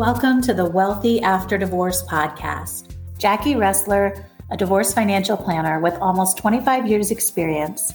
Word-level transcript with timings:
Welcome 0.00 0.40
to 0.44 0.54
the 0.54 0.64
Wealthy 0.64 1.20
After 1.20 1.58
Divorce 1.58 2.02
podcast. 2.06 2.96
Jacki 3.18 3.54
Roessler, 3.54 4.24
a 4.50 4.56
divorce 4.56 4.94
financial 4.94 5.36
planner 5.36 5.78
with 5.78 5.92
almost 5.96 6.38
25 6.38 6.86
years' 6.86 7.10
experience, 7.10 7.92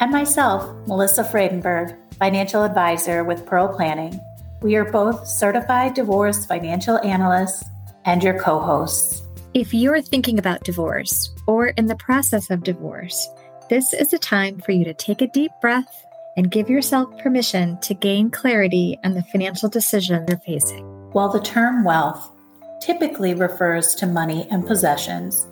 and 0.00 0.10
myself, 0.10 0.68
Melissa 0.88 1.22
Fradenburg, 1.22 1.96
financial 2.18 2.64
advisor 2.64 3.22
with 3.22 3.46
Pearl 3.46 3.68
Planning. 3.68 4.18
We 4.62 4.74
are 4.74 4.90
both 4.90 5.28
certified 5.28 5.94
divorce 5.94 6.44
financial 6.44 6.98
analysts 7.04 7.62
and 8.04 8.20
your 8.20 8.36
co 8.40 8.58
hosts. 8.58 9.22
If 9.54 9.72
you're 9.72 10.02
thinking 10.02 10.40
about 10.40 10.64
divorce 10.64 11.32
or 11.46 11.68
in 11.68 11.86
the 11.86 11.94
process 11.94 12.50
of 12.50 12.64
divorce, 12.64 13.28
this 13.70 13.92
is 13.92 14.12
a 14.12 14.18
time 14.18 14.58
for 14.58 14.72
you 14.72 14.84
to 14.86 14.92
take 14.92 15.22
a 15.22 15.28
deep 15.28 15.52
breath 15.60 16.04
and 16.36 16.50
give 16.50 16.68
yourself 16.68 17.16
permission 17.18 17.78
to 17.82 17.94
gain 17.94 18.28
clarity 18.28 18.98
on 19.04 19.14
the 19.14 19.22
financial 19.22 19.68
decision 19.68 20.24
you're 20.26 20.38
facing. 20.38 21.01
While 21.12 21.28
the 21.28 21.40
term 21.40 21.84
wealth 21.84 22.32
typically 22.80 23.34
refers 23.34 23.94
to 23.96 24.06
money 24.06 24.48
and 24.50 24.66
possessions, 24.66 25.46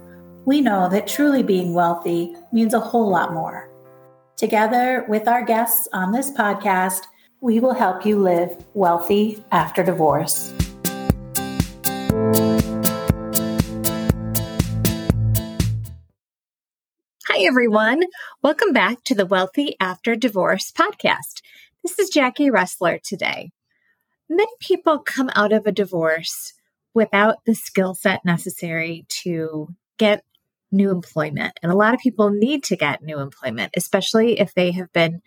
we 0.46 0.62
know 0.62 0.88
that 0.88 1.06
truly 1.06 1.42
being 1.42 1.74
wealthy 1.74 2.34
means 2.50 2.72
a 2.72 2.80
whole 2.80 3.10
lot 3.10 3.34
more. 3.34 3.70
Together 4.38 5.04
with 5.06 5.28
our 5.28 5.44
guests 5.44 5.86
on 5.92 6.12
this 6.12 6.30
podcast, 6.30 7.02
we 7.42 7.60
will 7.60 7.74
help 7.74 8.06
you 8.06 8.18
live 8.18 8.64
wealthy 8.72 9.44
after 9.52 9.82
divorce. 9.82 10.50
Hi, 17.26 17.44
everyone. 17.46 18.04
Welcome 18.42 18.72
back 18.72 19.04
to 19.04 19.14
the 19.14 19.26
Wealthy 19.26 19.76
After 19.78 20.16
Divorce 20.16 20.72
podcast. 20.72 21.42
This 21.82 21.98
is 21.98 22.10
Jacki 22.10 22.50
Roessler 22.50 23.02
today. 23.02 23.50
Many 24.30 24.52
people 24.60 25.00
come 25.00 25.28
out 25.34 25.52
of 25.52 25.66
a 25.66 25.72
divorce 25.72 26.54
without 26.94 27.44
the 27.46 27.54
skill 27.56 27.96
set 27.96 28.24
necessary 28.24 29.04
to 29.08 29.74
get 29.98 30.22
new 30.70 30.92
employment. 30.92 31.58
And 31.64 31.72
a 31.72 31.76
lot 31.76 31.94
of 31.94 32.00
people 32.00 32.30
need 32.30 32.62
to 32.64 32.76
get 32.76 33.02
new 33.02 33.18
employment, 33.18 33.72
especially 33.76 34.38
if 34.38 34.54
they 34.54 34.70
have 34.70 34.92
been 34.92 35.20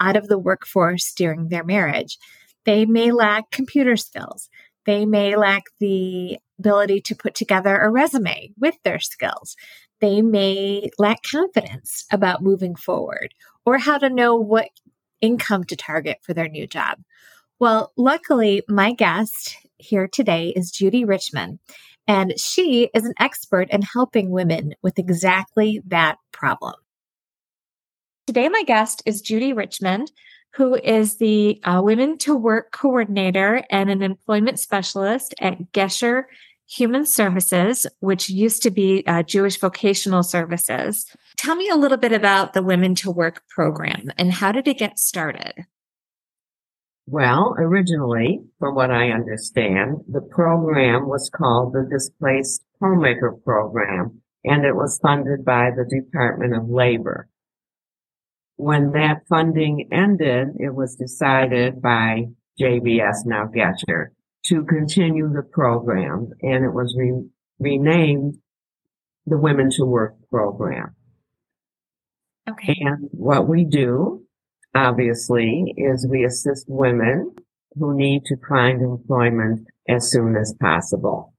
out 0.00 0.16
of 0.16 0.28
the 0.28 0.38
workforce 0.38 1.12
during 1.12 1.48
their 1.48 1.62
marriage. 1.62 2.16
They 2.64 2.86
may 2.86 3.12
lack 3.12 3.50
computer 3.50 3.98
skills. 3.98 4.48
They 4.86 5.04
may 5.04 5.36
lack 5.36 5.64
the 5.78 6.38
ability 6.58 7.02
to 7.02 7.14
put 7.14 7.34
together 7.34 7.76
a 7.76 7.90
resume 7.90 8.54
with 8.58 8.76
their 8.82 8.98
skills. 8.98 9.56
They 10.00 10.22
may 10.22 10.88
lack 10.98 11.18
confidence 11.22 12.06
about 12.10 12.42
moving 12.42 12.76
forward 12.76 13.34
or 13.66 13.76
how 13.76 13.98
to 13.98 14.08
know 14.08 14.36
what 14.36 14.68
income 15.20 15.64
to 15.64 15.76
target 15.76 16.20
for 16.22 16.32
their 16.32 16.48
new 16.48 16.66
job. 16.66 17.00
Well, 17.60 17.92
luckily, 17.96 18.62
my 18.68 18.92
guest 18.92 19.56
here 19.78 20.06
today 20.06 20.52
is 20.54 20.70
Judy 20.70 21.04
Richmond, 21.04 21.58
and 22.06 22.38
she 22.38 22.88
is 22.94 23.04
an 23.04 23.14
expert 23.18 23.68
in 23.70 23.82
helping 23.82 24.30
women 24.30 24.74
with 24.80 24.96
exactly 24.96 25.82
that 25.88 26.18
problem. 26.30 26.74
Today, 28.28 28.48
my 28.48 28.62
guest 28.62 29.02
is 29.06 29.20
Judy 29.20 29.52
Richmond, 29.52 30.12
who 30.54 30.76
is 30.76 31.16
the 31.16 31.60
uh, 31.64 31.80
Women 31.82 32.16
to 32.18 32.36
Work 32.36 32.70
coordinator 32.70 33.64
and 33.70 33.90
an 33.90 34.02
employment 34.02 34.60
specialist 34.60 35.34
at 35.40 35.72
Gesher 35.72 36.24
Human 36.68 37.06
Services, 37.06 37.88
which 37.98 38.30
used 38.30 38.62
to 38.62 38.70
be 38.70 39.02
uh, 39.08 39.24
Jewish 39.24 39.58
Vocational 39.58 40.22
Services. 40.22 41.06
Tell 41.36 41.56
me 41.56 41.68
a 41.68 41.76
little 41.76 41.98
bit 41.98 42.12
about 42.12 42.52
the 42.52 42.62
Women 42.62 42.94
to 42.96 43.10
Work 43.10 43.42
program 43.48 44.12
and 44.16 44.30
how 44.32 44.52
did 44.52 44.68
it 44.68 44.78
get 44.78 45.00
started? 45.00 45.66
Well, 47.10 47.54
originally, 47.56 48.40
from 48.58 48.74
what 48.74 48.90
I 48.90 49.12
understand, 49.12 50.04
the 50.12 50.20
program 50.20 51.08
was 51.08 51.30
called 51.34 51.72
the 51.72 51.88
Displaced 51.90 52.62
Homemaker 52.82 53.34
Program, 53.46 54.20
and 54.44 54.66
it 54.66 54.76
was 54.76 55.00
funded 55.00 55.42
by 55.42 55.70
the 55.70 55.86
Department 55.88 56.54
of 56.54 56.68
Labor. 56.68 57.30
When 58.56 58.92
that 58.92 59.22
funding 59.26 59.88
ended, 59.90 60.48
it 60.58 60.74
was 60.74 60.96
decided 60.96 61.80
by 61.80 62.26
JVS, 62.60 63.24
now 63.24 63.46
Gesher, 63.46 64.08
to 64.48 64.64
continue 64.64 65.32
the 65.32 65.48
program, 65.50 66.28
and 66.42 66.62
it 66.62 66.74
was 66.74 66.94
re- 66.94 67.26
renamed 67.58 68.34
the 69.24 69.38
Women 69.38 69.70
to 69.78 69.86
Work 69.86 70.16
Program. 70.28 70.94
Okay. 72.50 72.76
And 72.80 73.08
what 73.12 73.48
we 73.48 73.64
do 73.64 74.27
obviously, 74.78 75.74
is 75.76 76.06
we 76.08 76.24
assist 76.24 76.66
women 76.68 77.34
who 77.78 77.96
need 77.96 78.24
to 78.26 78.36
find 78.48 78.80
employment 78.80 79.66
as 79.88 80.10
soon 80.10 80.36
as 80.36 80.54
possible. 80.60 81.34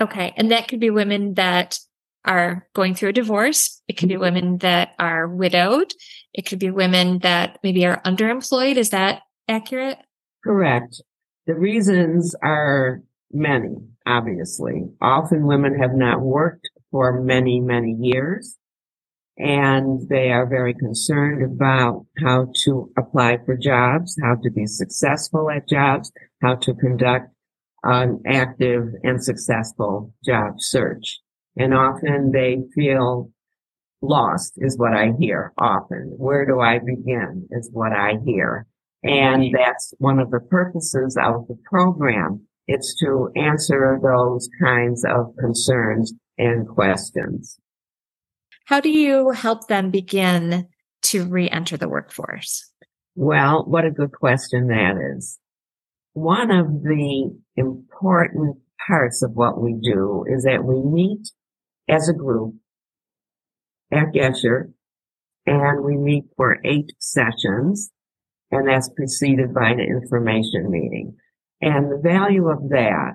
Okay. 0.00 0.32
And 0.36 0.50
that 0.50 0.68
could 0.68 0.80
be 0.80 0.90
women 0.90 1.34
that 1.34 1.78
are 2.24 2.66
going 2.74 2.94
through 2.94 3.10
a 3.10 3.12
divorce. 3.12 3.82
It 3.86 3.96
could 3.96 4.08
be 4.08 4.16
women 4.16 4.58
that 4.58 4.94
are 4.98 5.28
widowed. 5.28 5.92
It 6.32 6.46
could 6.46 6.58
be 6.58 6.70
women 6.70 7.18
that 7.18 7.58
maybe 7.62 7.84
are 7.86 8.00
underemployed. 8.02 8.76
Is 8.76 8.90
that 8.90 9.20
accurate? 9.46 9.98
Correct. 10.42 11.02
The 11.46 11.54
reasons 11.54 12.34
are 12.42 13.02
many, 13.30 13.76
obviously. 14.06 14.86
Often 15.00 15.46
women 15.46 15.78
have 15.78 15.94
not 15.94 16.22
worked 16.22 16.68
for 16.90 17.20
many, 17.20 17.60
many 17.60 17.94
years 18.00 18.56
and 19.36 20.08
they 20.08 20.30
are 20.30 20.46
very 20.46 20.74
concerned 20.74 21.42
about 21.42 22.06
how 22.18 22.48
to 22.64 22.90
apply 22.96 23.38
for 23.44 23.56
jobs, 23.56 24.16
how 24.22 24.36
to 24.42 24.50
be 24.50 24.66
successful 24.66 25.50
at 25.50 25.68
jobs, 25.68 26.12
how 26.40 26.54
to 26.56 26.74
conduct 26.74 27.30
an 27.82 28.20
active 28.26 28.84
and 29.02 29.22
successful 29.22 30.14
job 30.24 30.54
search. 30.58 31.20
And 31.56 31.74
often 31.74 32.32
they 32.32 32.58
feel 32.74 33.30
lost 34.00 34.54
is 34.56 34.78
what 34.78 34.94
I 34.94 35.12
hear 35.18 35.52
often. 35.58 36.14
Where 36.16 36.46
do 36.46 36.60
I 36.60 36.78
begin 36.78 37.48
is 37.50 37.70
what 37.72 37.92
I 37.92 38.14
hear. 38.24 38.66
And 39.02 39.54
that's 39.54 39.92
one 39.98 40.18
of 40.18 40.30
the 40.30 40.40
purposes 40.40 41.16
of 41.22 41.46
the 41.48 41.58
program. 41.64 42.46
It's 42.66 42.94
to 43.00 43.30
answer 43.36 43.98
those 44.02 44.48
kinds 44.62 45.04
of 45.04 45.34
concerns 45.38 46.14
and 46.38 46.66
questions. 46.66 47.58
How 48.64 48.80
do 48.80 48.90
you 48.90 49.30
help 49.30 49.68
them 49.68 49.90
begin 49.90 50.68
to 51.02 51.24
re-enter 51.24 51.76
the 51.76 51.88
workforce? 51.88 52.70
Well, 53.14 53.64
what 53.66 53.84
a 53.84 53.90
good 53.90 54.12
question 54.12 54.68
that 54.68 54.94
is. 55.16 55.38
One 56.14 56.50
of 56.50 56.82
the 56.82 57.30
important 57.56 58.58
parts 58.86 59.22
of 59.22 59.32
what 59.32 59.60
we 59.60 59.74
do 59.82 60.24
is 60.26 60.44
that 60.44 60.64
we 60.64 60.82
meet 60.82 61.28
as 61.88 62.08
a 62.08 62.14
group 62.14 62.54
at 63.92 64.12
Gesher 64.14 64.72
and 65.46 65.84
we 65.84 65.96
meet 65.96 66.24
for 66.36 66.58
eight 66.64 66.92
sessions 66.98 67.90
and 68.50 68.68
that's 68.68 68.88
preceded 68.88 69.52
by 69.52 69.70
an 69.70 69.80
information 69.80 70.70
meeting. 70.70 71.16
And 71.60 71.90
the 71.90 72.00
value 72.02 72.48
of 72.48 72.70
that 72.70 73.14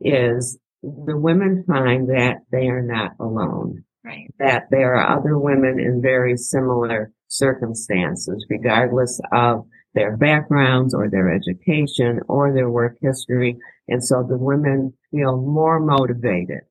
is 0.00 0.58
the 0.82 1.16
women 1.16 1.64
find 1.66 2.08
that 2.10 2.38
they 2.50 2.66
are 2.66 2.82
not 2.82 3.12
alone. 3.20 3.84
Right. 4.04 4.34
That 4.38 4.64
there 4.70 4.96
are 4.96 5.18
other 5.18 5.38
women 5.38 5.78
in 5.78 6.02
very 6.02 6.36
similar 6.36 7.12
circumstances, 7.28 8.44
regardless 8.50 9.20
of 9.32 9.64
their 9.94 10.16
backgrounds 10.16 10.94
or 10.94 11.08
their 11.08 11.32
education 11.32 12.20
or 12.28 12.52
their 12.52 12.70
work 12.70 12.96
history. 13.00 13.58
And 13.88 14.04
so 14.04 14.24
the 14.28 14.38
women 14.38 14.94
feel 15.10 15.36
more 15.36 15.78
motivated 15.78 16.62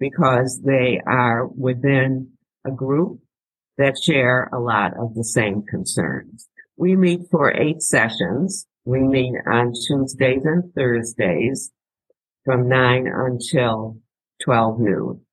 because 0.00 0.60
they 0.64 1.00
are 1.06 1.46
within 1.46 2.32
a 2.66 2.70
group 2.70 3.20
that 3.78 3.98
share 4.02 4.48
a 4.52 4.58
lot 4.58 4.92
of 4.98 5.14
the 5.14 5.24
same 5.24 5.62
concerns. 5.62 6.48
We 6.76 6.96
meet 6.96 7.20
for 7.30 7.52
eight 7.52 7.82
sessions. 7.82 8.66
We 8.84 9.00
meet 9.00 9.34
on 9.46 9.72
Tuesdays 9.86 10.42
and 10.44 10.72
Thursdays 10.74 11.72
from 12.44 12.68
nine 12.68 13.06
until 13.06 13.98
12 14.42 14.80
noon. 14.80 15.25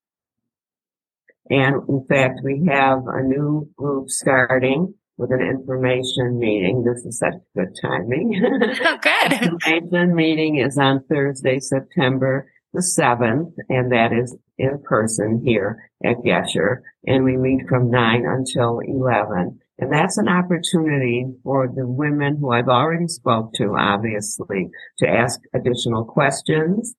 And 1.50 1.88
in 1.90 2.06
fact, 2.08 2.40
we 2.44 2.66
have 2.68 3.00
a 3.08 3.22
new 3.22 3.70
group 3.76 4.10
starting 4.10 4.94
with 5.18 5.32
an 5.32 5.42
information 5.42 6.40
meeting. 6.40 6.84
This 6.84 7.06
is 7.06 7.20
such 7.20 7.34
good 7.56 7.76
timing. 7.82 8.42
Oh, 8.44 8.98
good. 9.02 9.34
information 9.68 10.16
meeting 10.16 10.58
is 10.58 10.78
on 10.78 11.04
Thursday, 11.10 11.60
September 11.60 12.48
the 12.74 12.82
7th, 12.82 13.54
and 13.70 13.92
that 13.92 14.12
is 14.12 14.36
in 14.58 14.82
person 14.84 15.42
here 15.46 15.90
at 16.04 16.18
Gesher. 16.26 16.82
And 17.06 17.24
we 17.24 17.38
meet 17.38 17.68
from 17.70 17.90
9 17.90 18.26
until 18.26 18.80
11. 18.80 19.60
And 19.80 19.92
that's 19.92 20.18
an 20.18 20.28
opportunity 20.28 21.26
for 21.44 21.68
the 21.68 21.88
women 21.88 22.38
who 22.38 22.52
I've 22.52 22.70
already 22.70 23.08
spoke 23.08 23.54
to, 23.56 23.76
obviously, 23.78 24.70
to 25.00 25.08
ask 25.08 25.40
additional 25.54 26.06
questions 26.06 26.96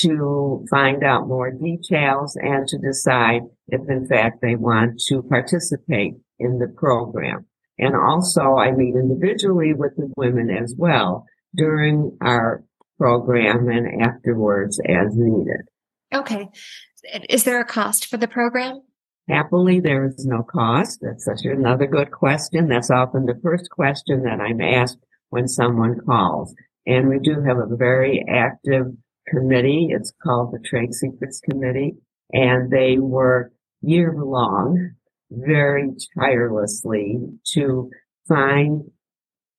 to 0.00 0.64
find 0.70 1.04
out 1.04 1.28
more 1.28 1.50
details 1.50 2.36
and 2.40 2.66
to 2.68 2.78
decide 2.78 3.42
if 3.68 3.80
in 3.88 4.06
fact 4.06 4.40
they 4.40 4.56
want 4.56 5.00
to 5.08 5.22
participate 5.22 6.14
in 6.38 6.58
the 6.58 6.68
program. 6.68 7.46
And 7.78 7.94
also 7.94 8.56
I 8.56 8.72
meet 8.72 8.94
individually 8.94 9.74
with 9.74 9.96
the 9.96 10.12
women 10.16 10.50
as 10.50 10.74
well 10.76 11.26
during 11.54 12.16
our 12.20 12.64
program 12.98 13.68
and 13.68 14.02
afterwards 14.02 14.80
as 14.80 15.14
needed. 15.14 15.62
Okay. 16.14 16.48
Is 17.28 17.44
there 17.44 17.60
a 17.60 17.64
cost 17.64 18.06
for 18.06 18.16
the 18.16 18.28
program? 18.28 18.80
Happily, 19.28 19.80
there 19.80 20.06
is 20.06 20.26
no 20.26 20.42
cost. 20.42 21.00
That's 21.00 21.24
such 21.24 21.44
another 21.44 21.86
good 21.86 22.10
question. 22.10 22.68
That's 22.68 22.90
often 22.90 23.26
the 23.26 23.38
first 23.42 23.70
question 23.70 24.24
that 24.24 24.40
I'm 24.40 24.60
asked 24.60 24.98
when 25.30 25.48
someone 25.48 26.00
calls. 26.04 26.54
And 26.86 27.08
we 27.08 27.18
do 27.18 27.42
have 27.46 27.58
a 27.58 27.76
very 27.76 28.24
active 28.28 28.86
committee. 29.28 29.88
It's 29.90 30.12
called 30.22 30.52
the 30.52 30.58
Trade 30.58 30.94
Secrets 30.94 31.40
Committee. 31.40 31.94
And 32.32 32.70
they 32.70 32.98
work 32.98 33.52
year 33.82 34.14
long, 34.16 34.92
very 35.30 35.90
tirelessly 36.18 37.18
to 37.54 37.90
find 38.28 38.82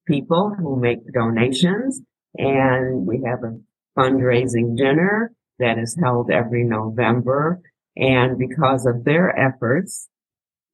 people 0.07 0.56
who 0.57 0.80
make 0.80 1.00
donations. 1.13 2.01
And 2.36 3.06
we 3.06 3.21
have 3.25 3.44
a 3.44 3.60
fundraising 3.98 4.75
dinner 4.75 5.31
that 5.60 5.77
is 5.77 5.98
held 6.01 6.31
every 6.31 6.63
November. 6.63 7.62
And 7.95 8.38
because 8.38 8.86
of 8.86 9.04
their 9.04 9.38
efforts, 9.38 10.10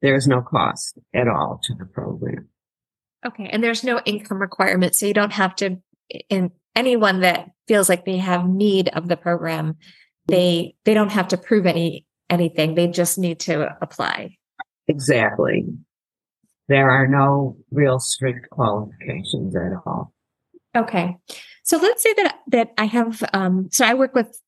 there's 0.01 0.27
no 0.27 0.41
cost 0.41 0.97
at 1.13 1.27
all 1.27 1.59
to 1.63 1.73
the 1.73 1.85
program. 1.85 2.47
Okay. 3.25 3.49
And 3.51 3.61
there's 3.61 3.83
no 3.83 3.99
income 4.05 4.39
requirement. 4.39 4.95
So 4.95 5.05
you 5.05 5.13
don't 5.13 5.33
have 5.33 5.55
to, 5.57 5.77
in 6.29 6.51
anyone 6.75 7.21
that 7.21 7.49
feels 7.67 7.89
like 7.89 8.05
they 8.05 8.17
have 8.17 8.47
need 8.47 8.89
of 8.89 9.07
the 9.07 9.17
program, 9.17 9.75
they, 10.27 10.75
they 10.85 10.93
don't 10.93 11.11
have 11.11 11.29
to 11.29 11.37
prove 11.37 11.65
any, 11.65 12.05
anything. 12.29 12.75
They 12.75 12.87
just 12.87 13.17
need 13.17 13.39
to 13.41 13.75
apply. 13.81 14.37
Exactly. 14.87 15.65
There 16.67 16.89
are 16.89 17.07
no 17.07 17.57
real 17.71 17.99
strict 17.99 18.49
qualifications 18.49 19.55
at 19.55 19.73
all. 19.85 20.13
Okay. 20.75 21.17
So 21.63 21.77
let's 21.77 22.03
say 22.03 22.13
that, 22.13 22.39
that 22.47 22.69
I 22.77 22.85
have, 22.85 23.23
um, 23.33 23.69
so 23.71 23.85
I 23.85 23.93
work 23.95 24.13
with 24.13 24.39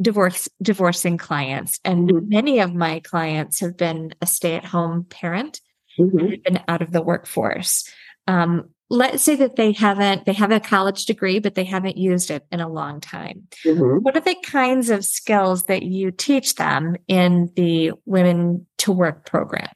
divorce 0.00 0.48
divorcing 0.62 1.18
clients 1.18 1.78
and 1.84 2.08
mm-hmm. 2.08 2.28
many 2.28 2.60
of 2.60 2.74
my 2.74 3.00
clients 3.00 3.60
have 3.60 3.76
been 3.76 4.14
a 4.22 4.26
stay-at-home 4.26 5.04
parent 5.04 5.60
mm-hmm. 5.98 6.34
been 6.42 6.60
out 6.68 6.82
of 6.82 6.92
the 6.92 7.02
workforce 7.02 7.88
um, 8.26 8.70
let's 8.90 9.22
say 9.22 9.36
that 9.36 9.56
they 9.56 9.72
haven't 9.72 10.26
they 10.26 10.32
have 10.32 10.50
a 10.50 10.60
college 10.60 11.06
degree 11.06 11.38
but 11.38 11.54
they 11.54 11.64
haven't 11.64 11.96
used 11.96 12.30
it 12.30 12.44
in 12.50 12.60
a 12.60 12.68
long 12.68 13.00
time 13.00 13.46
mm-hmm. 13.64 13.98
what 14.02 14.16
are 14.16 14.20
the 14.20 14.36
kinds 14.44 14.90
of 14.90 15.04
skills 15.04 15.64
that 15.66 15.82
you 15.82 16.10
teach 16.10 16.56
them 16.56 16.96
in 17.08 17.50
the 17.56 17.92
women 18.04 18.66
to 18.76 18.92
work 18.92 19.24
program 19.24 19.70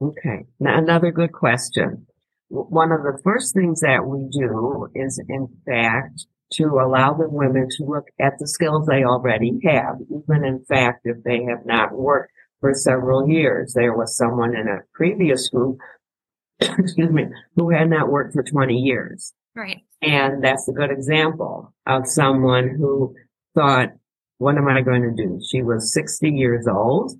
okay 0.00 0.46
now 0.58 0.78
another 0.78 1.10
good 1.10 1.32
question 1.32 2.06
one 2.48 2.90
of 2.90 3.02
the 3.02 3.20
first 3.22 3.54
things 3.54 3.80
that 3.80 4.06
we 4.06 4.28
do 4.30 4.88
is 4.94 5.20
in 5.28 5.48
fact 5.66 6.26
to 6.52 6.64
allow 6.64 7.14
the 7.14 7.28
women 7.28 7.68
to 7.70 7.84
look 7.84 8.08
at 8.20 8.38
the 8.38 8.48
skills 8.48 8.86
they 8.86 9.04
already 9.04 9.60
have, 9.64 9.98
even 10.08 10.44
in 10.44 10.64
fact, 10.64 11.02
if 11.04 11.22
they 11.22 11.44
have 11.44 11.64
not 11.64 11.92
worked 11.92 12.32
for 12.60 12.74
several 12.74 13.28
years. 13.28 13.72
There 13.74 13.96
was 13.96 14.16
someone 14.16 14.56
in 14.56 14.68
a 14.68 14.80
previous 14.92 15.48
group, 15.48 15.78
excuse 16.60 17.10
me, 17.10 17.26
who 17.56 17.70
had 17.70 17.88
not 17.90 18.10
worked 18.10 18.34
for 18.34 18.42
20 18.42 18.74
years. 18.74 19.32
Right. 19.54 19.82
And 20.02 20.42
that's 20.42 20.68
a 20.68 20.72
good 20.72 20.90
example 20.90 21.74
of 21.86 22.06
someone 22.06 22.76
who 22.78 23.14
thought, 23.54 23.90
what 24.38 24.56
am 24.56 24.68
I 24.68 24.80
going 24.80 25.02
to 25.02 25.22
do? 25.22 25.40
She 25.50 25.62
was 25.62 25.92
60 25.92 26.30
years 26.30 26.66
old 26.66 27.12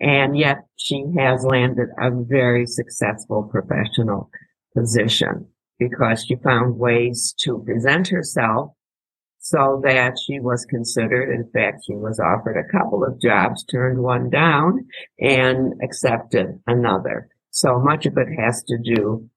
and 0.00 0.36
yet 0.36 0.58
she 0.76 1.04
has 1.18 1.44
landed 1.44 1.88
a 2.00 2.10
very 2.10 2.66
successful 2.66 3.48
professional 3.50 4.30
position 4.76 5.46
because 5.78 6.24
she 6.24 6.36
found 6.36 6.78
ways 6.78 7.34
to 7.40 7.62
present 7.64 8.08
herself 8.08 8.72
so 9.38 9.80
that 9.84 10.14
she 10.26 10.40
was 10.40 10.64
considered. 10.64 11.32
In 11.32 11.48
fact, 11.52 11.84
she 11.86 11.94
was 11.94 12.18
offered 12.18 12.56
a 12.58 12.76
couple 12.76 13.04
of 13.04 13.20
jobs, 13.20 13.64
turned 13.64 14.02
one 14.02 14.28
down 14.28 14.86
and 15.20 15.74
accepted 15.82 16.58
another. 16.66 17.28
So 17.56 17.78
much 17.78 18.04
of 18.04 18.18
it 18.18 18.28
has 18.38 18.62
to 18.64 18.76
do 18.76 19.30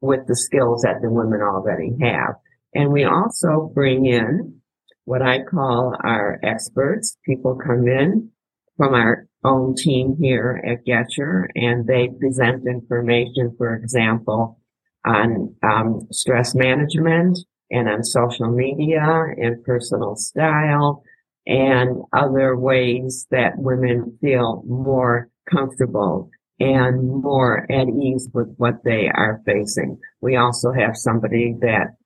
with 0.00 0.26
the 0.26 0.34
skills 0.34 0.80
that 0.80 1.02
the 1.02 1.10
women 1.10 1.42
already 1.42 1.94
have. 2.00 2.36
And 2.74 2.90
we 2.90 3.04
also 3.04 3.70
bring 3.74 4.06
in 4.06 4.62
what 5.04 5.20
I 5.20 5.42
call 5.42 5.94
our 6.02 6.40
experts. 6.42 7.18
People 7.26 7.54
come 7.62 7.86
in 7.86 8.30
from 8.78 8.94
our 8.94 9.28
own 9.44 9.74
team 9.74 10.16
here 10.18 10.58
at 10.66 10.86
Gesher 10.86 11.48
and 11.54 11.86
they 11.86 12.08
present 12.18 12.66
information, 12.66 13.54
for 13.58 13.74
example, 13.74 14.58
on 15.04 15.54
um, 15.62 16.00
stress 16.10 16.54
management 16.54 17.38
and 17.70 17.90
on 17.90 18.02
social 18.04 18.48
media 18.48 19.26
and 19.36 19.62
personal 19.64 20.16
style 20.16 21.02
and 21.46 22.04
other 22.14 22.56
ways 22.56 23.26
that 23.30 23.58
women 23.58 24.16
feel 24.22 24.62
more 24.66 25.28
comfortable 25.46 26.30
and 26.58 27.22
more 27.22 27.70
at 27.70 27.88
ease 27.88 28.28
with 28.32 28.54
what 28.56 28.84
they 28.84 29.08
are 29.08 29.42
facing. 29.44 29.98
We 30.20 30.36
also 30.36 30.72
have 30.72 30.96
somebody 30.96 31.54
that 31.60 31.96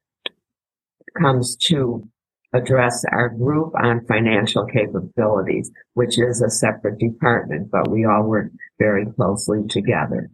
comes 1.16 1.56
to 1.68 2.08
address 2.52 3.04
our 3.12 3.28
group 3.28 3.72
on 3.80 4.04
financial 4.06 4.66
capabilities, 4.66 5.70
which 5.94 6.18
is 6.18 6.42
a 6.42 6.50
separate 6.50 6.98
department, 6.98 7.70
but 7.70 7.88
we 7.88 8.04
all 8.04 8.24
work 8.24 8.50
very 8.78 9.06
closely 9.06 9.60
together. 9.68 10.30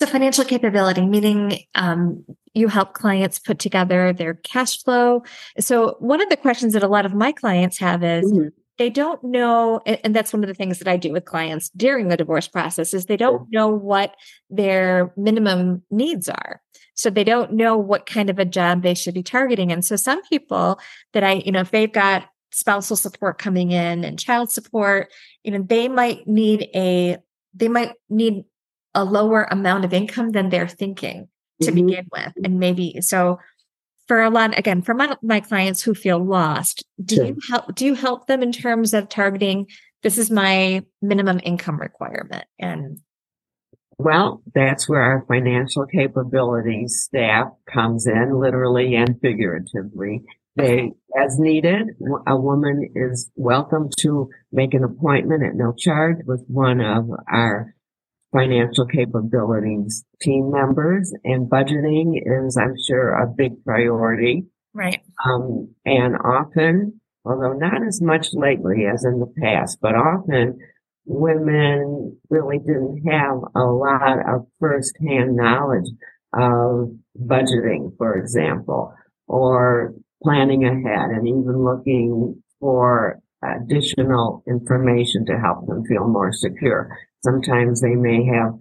So 0.00 0.06
financial 0.06 0.44
capability, 0.44 1.06
meaning 1.06 1.60
um, 1.74 2.24
you 2.54 2.68
help 2.68 2.92
clients 2.92 3.38
put 3.38 3.58
together 3.58 4.12
their 4.12 4.34
cash 4.34 4.82
flow. 4.82 5.22
So 5.58 5.96
one 6.00 6.20
of 6.20 6.28
the 6.28 6.36
questions 6.36 6.74
that 6.74 6.82
a 6.82 6.88
lot 6.88 7.06
of 7.06 7.14
my 7.14 7.32
clients 7.32 7.78
have 7.78 8.02
is 8.02 8.30
mm-hmm. 8.30 8.48
They 8.82 8.90
don't 8.90 9.22
know, 9.22 9.80
and 9.86 10.12
that's 10.12 10.32
one 10.32 10.42
of 10.42 10.48
the 10.48 10.54
things 10.54 10.80
that 10.80 10.88
I 10.88 10.96
do 10.96 11.12
with 11.12 11.24
clients 11.24 11.70
during 11.76 12.08
the 12.08 12.16
divorce 12.16 12.48
process 12.48 12.92
is 12.92 13.06
they 13.06 13.16
don't 13.16 13.46
know 13.52 13.68
what 13.68 14.16
their 14.50 15.14
minimum 15.16 15.84
needs 15.88 16.28
are. 16.28 16.60
So 16.94 17.08
they 17.08 17.22
don't 17.22 17.52
know 17.52 17.76
what 17.76 18.06
kind 18.06 18.28
of 18.28 18.40
a 18.40 18.44
job 18.44 18.82
they 18.82 18.94
should 18.94 19.14
be 19.14 19.22
targeting. 19.22 19.70
And 19.70 19.84
so 19.84 19.94
some 19.94 20.20
people 20.22 20.80
that 21.12 21.22
I, 21.22 21.34
you 21.34 21.52
know, 21.52 21.60
if 21.60 21.70
they've 21.70 21.92
got 21.92 22.28
spousal 22.50 22.96
support 22.96 23.38
coming 23.38 23.70
in 23.70 24.02
and 24.02 24.18
child 24.18 24.50
support, 24.50 25.12
you 25.44 25.52
know, 25.52 25.62
they 25.62 25.86
might 25.86 26.26
need 26.26 26.68
a, 26.74 27.18
they 27.54 27.68
might 27.68 27.92
need 28.10 28.42
a 28.96 29.04
lower 29.04 29.44
amount 29.44 29.84
of 29.84 29.92
income 29.92 30.30
than 30.30 30.48
they're 30.48 30.66
thinking 30.66 31.28
to 31.60 31.70
mm-hmm. 31.70 31.86
begin 31.86 32.06
with. 32.10 32.32
And 32.42 32.58
maybe 32.58 33.00
so 33.00 33.38
for 34.08 34.22
a 34.22 34.30
lot, 34.30 34.58
again, 34.58 34.82
for 34.82 34.94
my, 34.94 35.16
my 35.22 35.40
clients 35.40 35.82
who 35.82 35.94
feel 35.94 36.22
lost, 36.22 36.84
do 37.04 37.16
sure. 37.16 37.26
you 37.26 37.36
help, 37.48 37.74
do 37.74 37.86
you 37.86 37.94
help 37.94 38.26
them 38.26 38.42
in 38.42 38.52
terms 38.52 38.94
of 38.94 39.08
targeting, 39.08 39.66
this 40.02 40.18
is 40.18 40.30
my 40.30 40.82
minimum 41.00 41.40
income 41.42 41.80
requirement 41.80 42.44
and 42.58 42.98
well, 43.98 44.42
that's 44.52 44.88
where 44.88 45.00
our 45.00 45.24
financial 45.28 45.86
capabilities 45.86 47.02
staff 47.04 47.48
comes 47.72 48.06
in, 48.06 48.40
literally 48.40 48.96
and 48.96 49.20
figuratively. 49.20 50.22
They, 50.56 50.92
as 51.16 51.38
needed, 51.38 51.90
a 52.26 52.36
woman 52.36 52.90
is 52.94 53.30
welcome 53.36 53.88
to 54.00 54.28
make 54.50 54.74
an 54.74 54.84
appointment 54.84 55.44
at 55.44 55.54
no 55.54 55.72
charge 55.72 56.18
with 56.26 56.44
one 56.48 56.80
of 56.80 57.08
our 57.30 57.74
financial 58.32 58.86
capabilities 58.86 60.04
team 60.20 60.50
members 60.50 61.12
and 61.24 61.50
budgeting 61.50 62.14
is, 62.16 62.56
I'm 62.56 62.74
sure, 62.88 63.10
a 63.10 63.26
big 63.26 63.62
priority. 63.64 64.44
Right. 64.74 65.00
Um, 65.24 65.74
and 65.84 66.16
often, 66.16 67.00
although 67.24 67.52
not 67.52 67.86
as 67.86 68.00
much 68.00 68.28
lately 68.32 68.86
as 68.92 69.04
in 69.04 69.20
the 69.20 69.32
past, 69.40 69.78
but 69.82 69.94
often 69.94 70.58
women 71.04 72.18
really 72.30 72.58
didn't 72.58 73.02
have 73.10 73.38
a 73.54 73.64
lot 73.64 74.18
of 74.18 74.46
firsthand 74.58 75.36
knowledge 75.36 75.90
of 76.34 76.90
budgeting, 77.20 77.96
for 77.98 78.16
example, 78.16 78.94
or 79.26 79.94
planning 80.22 80.64
ahead 80.64 81.10
and 81.10 81.26
even 81.28 81.64
looking 81.64 82.42
for 82.60 83.20
additional 83.42 84.42
information 84.46 85.26
to 85.26 85.38
help 85.38 85.66
them 85.66 85.84
feel 85.84 86.06
more 86.06 86.32
secure. 86.32 86.96
Sometimes 87.24 87.80
they 87.80 87.94
may 87.94 88.24
have 88.26 88.54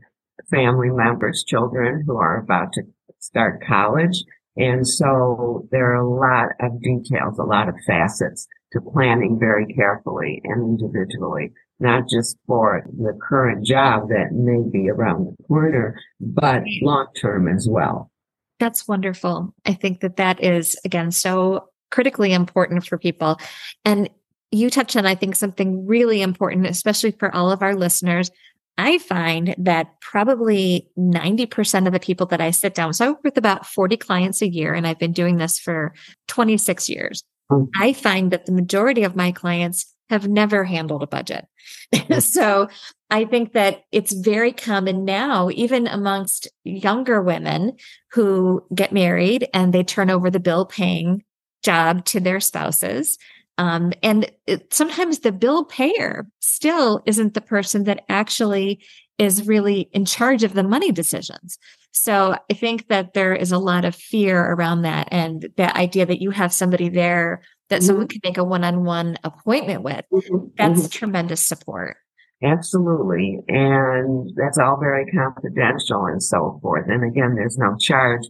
family 0.49 0.89
members, 0.89 1.43
children 1.47 2.03
who 2.05 2.17
are 2.17 2.37
about 2.37 2.73
to 2.73 2.83
start 3.19 3.63
college. 3.65 4.23
And 4.57 4.87
so 4.87 5.67
there 5.71 5.91
are 5.91 6.01
a 6.01 6.09
lot 6.09 6.49
of 6.59 6.81
details, 6.81 7.39
a 7.39 7.43
lot 7.43 7.69
of 7.69 7.75
facets 7.87 8.47
to 8.73 8.81
planning 8.81 9.37
very 9.39 9.65
carefully 9.65 10.41
and 10.43 10.79
individually, 10.79 11.51
not 11.79 12.03
just 12.09 12.37
for 12.47 12.83
the 12.85 13.17
current 13.21 13.65
job 13.65 14.09
that 14.09 14.31
may 14.31 14.61
be 14.69 14.89
around 14.89 15.25
the 15.25 15.43
corner, 15.43 15.99
but 16.19 16.63
long 16.81 17.07
term 17.19 17.47
as 17.47 17.67
well. 17.69 18.11
That's 18.59 18.87
wonderful. 18.87 19.53
I 19.65 19.73
think 19.73 20.01
that 20.01 20.17
that 20.17 20.43
is, 20.43 20.77
again, 20.85 21.11
so 21.11 21.69
critically 21.89 22.33
important 22.33 22.85
for 22.85 22.97
people. 22.97 23.39
And 23.83 24.09
you 24.51 24.69
touched 24.69 24.95
on, 24.95 25.05
I 25.05 25.15
think, 25.15 25.35
something 25.35 25.85
really 25.87 26.21
important, 26.21 26.67
especially 26.67 27.11
for 27.11 27.33
all 27.33 27.51
of 27.51 27.61
our 27.61 27.75
listeners. 27.75 28.29
I 28.77 28.97
find 28.97 29.55
that 29.57 29.99
probably 30.01 30.89
90% 30.97 31.87
of 31.87 31.93
the 31.93 31.99
people 31.99 32.25
that 32.27 32.41
I 32.41 32.51
sit 32.51 32.73
down, 32.73 32.93
so 32.93 33.05
I 33.05 33.09
work 33.09 33.23
with 33.23 33.37
about 33.37 33.65
40 33.65 33.97
clients 33.97 34.41
a 34.41 34.49
year, 34.49 34.73
and 34.73 34.87
I've 34.87 34.99
been 34.99 35.13
doing 35.13 35.37
this 35.37 35.59
for 35.59 35.93
26 36.27 36.89
years. 36.89 37.23
mm-hmm. 37.51 37.65
I 37.81 37.93
find 37.93 38.31
that 38.31 38.45
the 38.45 38.51
majority 38.51 39.03
of 39.03 39.15
my 39.15 39.31
clients 39.31 39.93
have 40.09 40.27
never 40.27 40.65
handled 40.65 41.03
a 41.03 41.07
budget. 41.07 41.47
so 42.19 42.67
I 43.09 43.25
think 43.25 43.53
that 43.53 43.83
it's 43.91 44.13
very 44.13 44.51
common 44.51 45.05
now, 45.05 45.49
even 45.51 45.87
amongst 45.87 46.49
younger 46.63 47.21
women 47.21 47.77
who 48.11 48.63
get 48.75 48.91
married 48.91 49.47
and 49.53 49.73
they 49.73 49.83
turn 49.83 50.09
over 50.09 50.29
the 50.29 50.39
bill 50.39 50.65
paying 50.65 51.23
job 51.63 52.03
to 52.05 52.19
their 52.19 52.39
spouses. 52.39 53.17
Um, 53.57 53.93
and 54.01 54.31
it, 54.47 54.73
sometimes 54.73 55.19
the 55.19 55.31
bill 55.31 55.65
payer 55.65 56.25
still 56.39 57.01
isn't 57.05 57.33
the 57.33 57.41
person 57.41 57.83
that 57.83 58.03
actually 58.09 58.83
is 59.17 59.47
really 59.47 59.89
in 59.91 60.05
charge 60.05 60.43
of 60.43 60.53
the 60.53 60.63
money 60.63 60.91
decisions. 60.91 61.59
So 61.91 62.35
I 62.49 62.53
think 62.53 62.87
that 62.87 63.13
there 63.13 63.35
is 63.35 63.51
a 63.51 63.57
lot 63.59 63.85
of 63.85 63.95
fear 63.95 64.39
around 64.39 64.83
that 64.83 65.09
and 65.11 65.47
the 65.57 65.75
idea 65.77 66.05
that 66.05 66.21
you 66.21 66.31
have 66.31 66.53
somebody 66.53 66.89
there 66.89 67.41
that 67.69 67.79
mm-hmm. 67.79 67.87
someone 67.87 68.07
can 68.07 68.21
make 68.23 68.37
a 68.37 68.43
one-on-one 68.43 69.17
appointment 69.23 69.83
with. 69.83 70.05
Mm-hmm. 70.11 70.47
That's 70.57 70.81
mm-hmm. 70.81 70.87
tremendous 70.87 71.45
support. 71.45 71.97
Absolutely. 72.43 73.39
And 73.47 74.31
that's 74.35 74.57
all 74.57 74.79
very 74.79 75.05
confidential 75.11 76.05
and 76.05 76.23
so 76.23 76.59
forth. 76.61 76.87
And 76.87 77.03
again, 77.03 77.35
there's 77.35 77.57
no 77.57 77.75
charge 77.77 78.23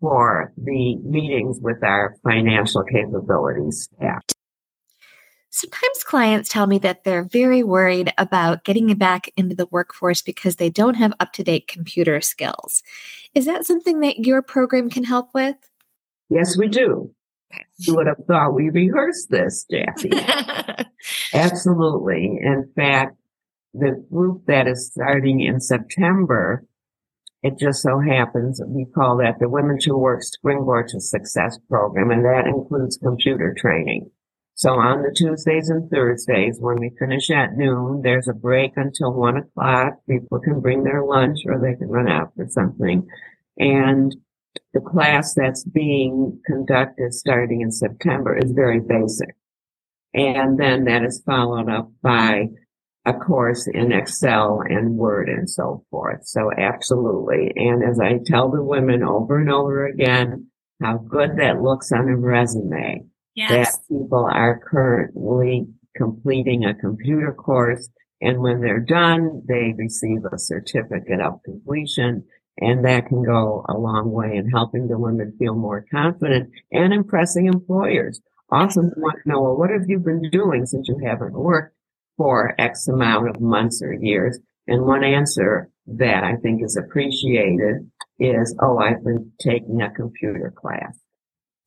for 0.00 0.52
the 0.56 0.96
meetings 1.02 1.58
with 1.60 1.82
our 1.82 2.14
financial 2.22 2.84
capabilities 2.84 3.88
staff. 3.92 4.22
Sometimes 5.60 6.04
clients 6.04 6.48
tell 6.48 6.68
me 6.68 6.78
that 6.78 7.02
they're 7.02 7.24
very 7.24 7.64
worried 7.64 8.12
about 8.16 8.62
getting 8.62 8.94
back 8.94 9.28
into 9.36 9.56
the 9.56 9.66
workforce 9.72 10.22
because 10.22 10.54
they 10.54 10.70
don't 10.70 10.94
have 10.94 11.12
up 11.18 11.32
to 11.32 11.42
date 11.42 11.66
computer 11.66 12.20
skills. 12.20 12.84
Is 13.34 13.46
that 13.46 13.66
something 13.66 13.98
that 13.98 14.24
your 14.24 14.40
program 14.40 14.88
can 14.88 15.02
help 15.02 15.34
with? 15.34 15.56
Yes, 16.30 16.56
we 16.56 16.68
do. 16.68 17.12
You 17.78 17.96
would 17.96 18.06
have 18.06 18.24
thought 18.28 18.54
we 18.54 18.70
rehearsed 18.70 19.30
this, 19.30 19.66
Jacki. 19.68 20.12
Absolutely. 21.34 22.38
In 22.40 22.70
fact, 22.76 23.16
the 23.74 24.00
group 24.12 24.46
that 24.46 24.68
is 24.68 24.86
starting 24.86 25.40
in 25.40 25.58
September, 25.58 26.64
it 27.42 27.58
just 27.58 27.82
so 27.82 27.98
happens 27.98 28.62
we 28.64 28.84
call 28.94 29.16
that 29.16 29.40
the 29.40 29.48
Women 29.48 29.78
to 29.80 29.96
Work 29.96 30.22
Springboard 30.22 30.86
to 30.90 31.00
Success 31.00 31.58
program, 31.68 32.12
and 32.12 32.24
that 32.24 32.46
includes 32.46 32.96
computer 32.96 33.56
training. 33.58 34.08
So 34.58 34.70
on 34.70 35.02
the 35.02 35.14
Tuesdays 35.14 35.68
and 35.68 35.88
Thursdays, 35.88 36.56
when 36.58 36.80
we 36.80 36.90
finish 36.98 37.30
at 37.30 37.56
noon, 37.56 38.02
there's 38.02 38.26
a 38.26 38.32
break 38.32 38.72
until 38.74 39.12
one 39.12 39.36
o'clock. 39.36 40.00
People 40.10 40.40
can 40.40 40.60
bring 40.60 40.82
their 40.82 41.04
lunch 41.04 41.38
or 41.46 41.60
they 41.60 41.76
can 41.76 41.86
run 41.86 42.08
out 42.08 42.32
for 42.34 42.44
something. 42.48 43.06
And 43.56 44.16
the 44.74 44.80
class 44.80 45.32
that's 45.34 45.62
being 45.62 46.40
conducted 46.44 47.14
starting 47.14 47.60
in 47.60 47.70
September 47.70 48.36
is 48.36 48.50
very 48.50 48.80
basic. 48.80 49.36
And 50.12 50.58
then 50.58 50.86
that 50.86 51.04
is 51.04 51.22
followed 51.24 51.70
up 51.70 51.92
by 52.02 52.48
a 53.04 53.12
course 53.12 53.68
in 53.72 53.92
Excel 53.92 54.60
and 54.68 54.96
Word 54.96 55.28
and 55.28 55.48
so 55.48 55.84
forth. 55.88 56.26
So 56.26 56.50
absolutely. 56.58 57.52
And 57.54 57.84
as 57.88 58.00
I 58.00 58.18
tell 58.26 58.50
the 58.50 58.64
women 58.64 59.04
over 59.04 59.38
and 59.38 59.52
over 59.52 59.86
again, 59.86 60.48
how 60.82 60.96
good 60.96 61.36
that 61.36 61.62
looks 61.62 61.92
on 61.92 62.08
a 62.08 62.16
resume 62.16 63.06
yes. 63.38 63.76
that 63.76 63.82
people 63.88 64.28
are 64.30 64.60
currently 64.70 65.66
completing 65.96 66.64
a 66.64 66.74
computer 66.74 67.32
course. 67.32 67.88
And 68.20 68.40
when 68.40 68.60
they're 68.60 68.80
done, 68.80 69.42
they 69.46 69.74
receive 69.76 70.24
a 70.24 70.38
certificate 70.38 71.20
of 71.20 71.42
completion. 71.44 72.24
And 72.60 72.84
that 72.84 73.06
can 73.06 73.22
go 73.22 73.64
a 73.68 73.78
long 73.78 74.10
way 74.10 74.36
in 74.36 74.50
helping 74.50 74.88
the 74.88 74.98
women 74.98 75.36
feel 75.38 75.54
more 75.54 75.84
confident 75.90 76.50
and 76.72 76.92
impressing 76.92 77.46
employers. 77.46 78.20
Also, 78.50 78.80
Often 78.80 78.94
want 78.96 79.18
to 79.22 79.28
know, 79.28 79.42
well, 79.42 79.56
what 79.56 79.70
have 79.70 79.84
you 79.86 79.98
been 79.98 80.28
doing 80.30 80.66
since 80.66 80.88
you 80.88 80.98
haven't 81.04 81.34
worked 81.34 81.76
for 82.16 82.54
X 82.58 82.88
amount 82.88 83.28
of 83.28 83.40
months 83.40 83.80
or 83.82 83.92
years? 83.92 84.38
And 84.66 84.84
one 84.84 85.04
answer 85.04 85.70
that 85.86 86.24
I 86.24 86.36
think 86.36 86.62
is 86.64 86.76
appreciated 86.76 87.88
is, 88.18 88.56
oh, 88.60 88.78
I've 88.78 89.04
been 89.04 89.32
taking 89.40 89.80
a 89.80 89.90
computer 89.90 90.52
class. 90.56 90.98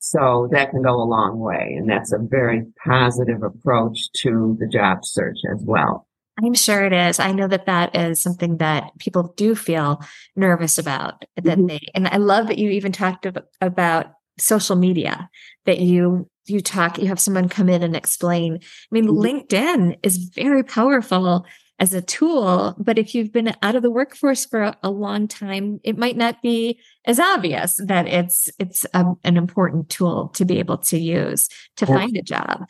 So 0.04 0.50
that 0.52 0.72
can 0.72 0.82
go 0.82 0.96
a 0.96 1.06
long 1.06 1.38
way. 1.38 1.76
And 1.78 1.88
that's 1.88 2.12
a 2.12 2.18
very 2.18 2.66
positive 2.84 3.44
approach 3.44 4.12
to 4.24 4.58
the 4.60 4.68
job 4.68 5.06
search 5.06 5.38
as 5.54 5.62
well. 5.64 6.08
I'm 6.44 6.56
sure 6.56 6.84
it 6.84 6.92
is. 6.92 7.20
I 7.20 7.32
know 7.34 7.48
that 7.48 7.68
that 7.68 7.96
is 7.96 8.22
something 8.22 8.58
that 8.58 8.98
people 8.98 9.34
do 9.38 9.54
feel 9.54 10.02
nervous 10.36 10.80
about. 10.80 11.24
That 11.36 11.60
mm-hmm. 11.60 11.68
they, 11.68 11.80
and 11.94 12.08
I 12.08 12.18
love 12.18 12.48
that 12.48 12.58
you 12.58 12.72
even 12.72 12.92
talked 12.92 13.28
about 13.62 14.08
social 14.40 14.76
media. 14.76 15.30
That 15.66 15.80
you 15.80 16.28
you 16.48 16.62
talk, 16.62 16.98
you 16.98 17.08
have 17.08 17.20
someone 17.20 17.48
come 17.48 17.70
in 17.70 17.84
and 17.84 17.96
explain. 17.96 18.56
I 18.56 18.60
mean, 18.90 19.06
mm-hmm. 19.06 19.22
LinkedIn 19.22 20.00
is 20.02 20.18
very 20.18 20.64
powerful 20.64 21.46
as 21.82 21.94
a 21.94 22.02
tool. 22.02 22.76
But 22.80 22.98
if 22.98 23.14
you've 23.14 23.32
been 23.32 23.54
out 23.62 23.76
of 23.76 23.84
the 23.84 23.92
workforce 23.92 24.46
for 24.46 24.62
a, 24.62 24.78
a 24.84 24.90
long 24.90 25.28
time, 25.28 25.80
it 25.84 25.98
might 25.98 26.18
not 26.18 26.42
be 26.42 26.80
as 27.06 27.20
obvious 27.20 27.80
that 27.86 28.08
it's 28.08 28.50
it's 28.60 28.86
a, 28.94 29.06
an 29.24 29.38
important 29.38 29.90
tool 29.90 30.30
to 30.30 30.46
be 30.46 30.60
able 30.60 30.78
to 30.78 30.98
use 30.98 31.50
to 31.78 31.86
find 31.86 32.16
a 32.18 32.22
job. 32.22 32.66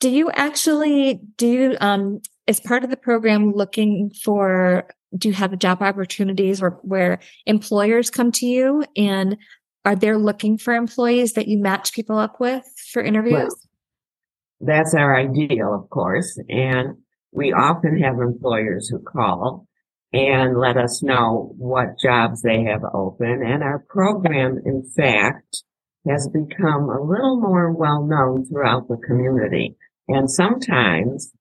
Do 0.00 0.10
you 0.10 0.30
actually 0.32 1.20
do 1.36 1.76
um, 1.80 2.20
as 2.48 2.60
part 2.60 2.84
of 2.84 2.90
the 2.90 2.96
program 2.96 3.52
looking 3.52 4.10
for? 4.22 4.88
Do 5.16 5.28
you 5.28 5.34
have 5.34 5.56
job 5.58 5.80
opportunities 5.80 6.60
or 6.60 6.78
where 6.82 7.20
employers 7.46 8.10
come 8.10 8.32
to 8.32 8.46
you 8.46 8.84
and 8.96 9.36
are 9.84 9.94
they 9.94 10.12
looking 10.14 10.58
for 10.58 10.74
employees 10.74 11.34
that 11.34 11.46
you 11.46 11.58
match 11.58 11.92
people 11.92 12.18
up 12.18 12.40
with 12.40 12.64
for 12.90 13.02
interviews? 13.02 13.54
Well, 14.58 14.76
that's 14.76 14.94
our 14.94 15.16
ideal, 15.16 15.74
of 15.74 15.90
course. 15.90 16.38
And 16.48 16.96
we 17.32 17.52
often 17.52 18.00
have 18.00 18.18
employers 18.18 18.88
who 18.88 18.98
call 19.00 19.66
and 20.14 20.56
let 20.56 20.76
us 20.76 21.02
know 21.02 21.52
what 21.58 21.98
jobs 22.00 22.40
they 22.42 22.62
have 22.62 22.82
open. 22.94 23.42
And 23.44 23.64
our 23.64 23.84
program, 23.88 24.60
in 24.64 24.88
fact, 24.96 25.64
has 26.08 26.28
become 26.32 26.88
a 26.88 27.02
little 27.02 27.40
more 27.40 27.72
well 27.72 28.06
known 28.06 28.46
throughout 28.46 28.86
the 28.86 28.96
community. 28.96 29.76
And 30.06 30.30
sometimes 30.30 31.32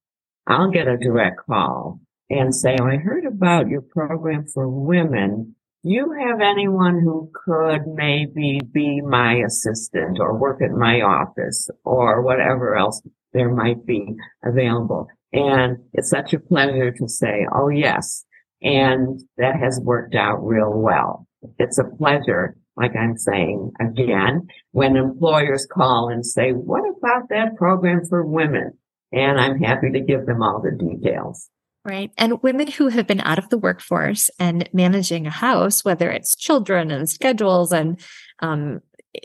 I'll 0.48 0.72
get 0.72 0.88
a 0.88 0.98
direct 0.98 1.42
call 1.46 2.00
and 2.32 2.56
say, 2.56 2.76
oh, 2.82 2.88
I 2.88 2.96
heard 2.98 3.26
about 3.26 3.68
your 3.68 3.82
program 3.82 4.48
for 4.52 4.68
women. 4.68 5.56
Do 5.84 5.92
you 5.92 6.16
have 6.20 6.42
anyone 6.42 7.00
who 7.04 7.30
could 7.46 7.86
maybe 7.94 8.60
be 8.74 9.02
my 9.02 9.36
assistant 9.46 10.20
or 10.20 10.40
work 10.40 10.62
at 10.64 10.72
my 10.72 11.02
office 11.02 11.70
or 11.84 12.24
whatever 12.24 12.76
else 12.76 13.04
there 13.34 13.54
might 13.54 13.86
be 13.86 14.16
available? 14.44 15.10
And 15.32 15.78
it's 15.94 16.10
such 16.10 16.34
a 16.34 16.40
pleasure 16.40 16.92
to 16.92 17.08
say, 17.08 17.46
oh 17.54 17.70
yes. 17.70 18.26
And 18.64 19.20
that 19.38 19.58
has 19.58 19.80
worked 19.84 20.16
out 20.16 20.46
real 20.46 20.72
well. 20.72 21.28
It's 21.60 21.78
a 21.78 21.84
pleasure, 21.84 22.56
like 22.78 22.96
I'm 22.96 23.18
saying 23.18 23.74
again, 23.80 24.48
when 24.72 24.96
employers 24.96 25.68
call 25.70 26.10
and 26.10 26.26
say, 26.26 26.52
what 26.52 26.84
about 26.98 27.30
that 27.30 27.56
program 27.58 28.06
for 28.06 28.26
women? 28.26 28.74
And 29.12 29.40
I'm 29.40 29.60
happy 29.60 29.92
to 29.92 30.00
give 30.00 30.26
them 30.26 30.42
all 30.42 30.62
the 30.62 30.72
details. 30.72 31.50
Right. 31.86 32.12
And 32.18 32.42
women 32.42 32.68
who 32.68 32.88
have 32.88 33.08
been 33.08 33.20
out 33.20 33.38
of 33.38 33.50
the 33.50 33.58
workforce 33.58 34.30
and 34.40 34.70
managing 34.72 35.28
a 35.28 35.32
house, 35.32 35.84
whether 35.84 36.10
it's 36.10 36.34
children 36.34 36.92
and 36.92 37.10
schedules 37.10 37.74
and 37.74 38.00
um, 38.40 38.82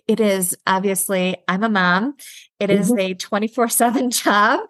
it 0.07 0.21
is 0.21 0.57
obviously 0.67 1.37
i'm 1.49 1.65
a 1.65 1.69
mom 1.69 2.15
It 2.61 2.71
is 2.71 2.91
mm-hmm. 2.91 3.13
a 3.13 3.15
24 3.15 3.69
7 3.69 4.11
job 4.11 4.61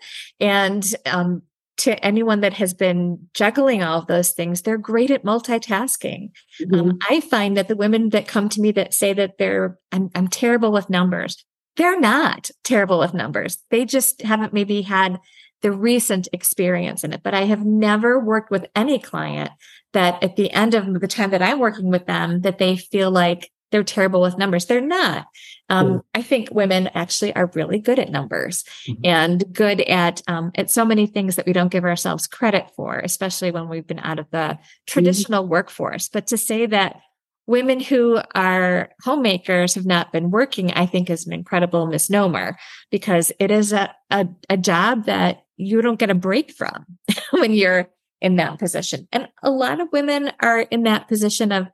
and 0.40 0.84
um, 1.06 1.42
to 1.78 2.04
anyone 2.04 2.40
that 2.40 2.54
has 2.54 2.74
been 2.74 3.28
juggling 3.34 3.82
all 3.82 4.00
of 4.00 4.06
those 4.06 4.32
things 4.32 4.62
they're 4.62 4.78
great 4.78 5.10
at 5.10 5.24
multitasking 5.24 6.24
um, 6.24 6.70
mm-hmm. 6.70 6.90
um, 6.90 6.98
i 7.08 7.20
find 7.20 7.56
that 7.56 7.68
the 7.68 7.76
women 7.76 8.10
that 8.10 8.28
come 8.28 8.48
to 8.48 8.60
me 8.60 8.70
that 8.72 8.92
say 8.92 9.12
that 9.12 9.38
they're 9.38 9.78
I'm, 9.92 10.10
I'm 10.14 10.28
terrible 10.28 10.72
with 10.72 10.90
numbers 10.90 11.44
they're 11.76 11.98
not 11.98 12.50
terrible 12.64 12.98
with 12.98 13.14
numbers 13.14 13.58
they 13.70 13.84
just 13.84 14.22
haven't 14.22 14.52
maybe 14.52 14.82
had 14.82 15.18
the 15.62 15.72
recent 15.72 16.28
experience 16.32 17.04
in 17.04 17.12
it 17.12 17.22
but 17.22 17.34
i 17.34 17.44
have 17.44 17.64
never 17.64 18.18
worked 18.18 18.50
with 18.50 18.66
any 18.74 18.98
client 18.98 19.50
that 19.92 20.22
at 20.22 20.36
the 20.36 20.50
end 20.50 20.74
of 20.74 21.00
the 21.00 21.08
time 21.08 21.30
that 21.30 21.42
i'm 21.42 21.58
working 21.58 21.90
with 21.90 22.06
them 22.06 22.42
that 22.42 22.58
they 22.58 22.76
feel 22.76 23.10
like 23.10 23.50
they're 23.70 23.84
terrible 23.84 24.20
with 24.20 24.38
numbers. 24.38 24.66
They're 24.66 24.80
not. 24.80 25.26
Um, 25.68 26.02
I 26.14 26.22
think 26.22 26.48
women 26.50 26.88
actually 26.94 27.34
are 27.36 27.50
really 27.54 27.78
good 27.78 27.98
at 27.98 28.10
numbers 28.10 28.64
mm-hmm. 28.88 29.02
and 29.04 29.44
good 29.52 29.82
at 29.82 30.22
um, 30.26 30.50
at 30.54 30.70
so 30.70 30.84
many 30.84 31.06
things 31.06 31.36
that 31.36 31.46
we 31.46 31.52
don't 31.52 31.70
give 31.70 31.84
ourselves 31.84 32.26
credit 32.26 32.70
for, 32.74 32.98
especially 32.98 33.50
when 33.50 33.68
we've 33.68 33.86
been 33.86 33.98
out 33.98 34.18
of 34.18 34.30
the 34.30 34.58
traditional 34.86 35.42
mm-hmm. 35.42 35.52
workforce. 35.52 36.08
But 36.08 36.28
to 36.28 36.38
say 36.38 36.66
that 36.66 37.00
women 37.46 37.80
who 37.80 38.20
are 38.34 38.90
homemakers 39.02 39.74
have 39.74 39.86
not 39.86 40.12
been 40.12 40.30
working, 40.30 40.70
I 40.72 40.86
think 40.86 41.10
is 41.10 41.26
an 41.26 41.32
incredible 41.32 41.86
misnomer 41.86 42.58
because 42.90 43.32
it 43.38 43.50
is 43.50 43.72
a, 43.72 43.92
a, 44.10 44.28
a 44.50 44.56
job 44.56 45.06
that 45.06 45.42
you 45.56 45.82
don't 45.82 45.98
get 45.98 46.10
a 46.10 46.14
break 46.14 46.52
from 46.52 46.86
when 47.30 47.52
you're 47.52 47.88
in 48.20 48.36
that 48.36 48.58
position. 48.58 49.08
And 49.12 49.28
a 49.42 49.50
lot 49.50 49.80
of 49.80 49.88
women 49.92 50.32
are 50.40 50.60
in 50.60 50.82
that 50.84 51.08
position 51.08 51.52
of 51.52 51.68